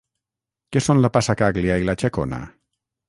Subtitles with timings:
[0.75, 2.41] Què són la passacaglia i la xacona?